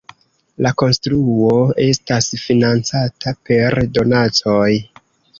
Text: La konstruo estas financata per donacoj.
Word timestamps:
La 0.65 0.69
konstruo 0.81 1.49
estas 1.83 2.29
financata 2.45 3.33
per 3.49 3.77
donacoj. 3.99 4.71